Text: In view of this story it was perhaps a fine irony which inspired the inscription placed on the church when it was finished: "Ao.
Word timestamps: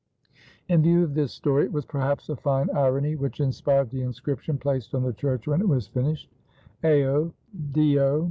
In 0.67 0.81
view 0.81 1.03
of 1.03 1.13
this 1.13 1.31
story 1.31 1.65
it 1.65 1.71
was 1.71 1.85
perhaps 1.85 2.27
a 2.27 2.35
fine 2.35 2.71
irony 2.71 3.15
which 3.15 3.39
inspired 3.39 3.91
the 3.91 4.01
inscription 4.01 4.57
placed 4.57 4.95
on 4.95 5.03
the 5.03 5.13
church 5.13 5.45
when 5.45 5.61
it 5.61 5.67
was 5.69 5.85
finished: 5.85 6.27
"Ao. 6.83 7.31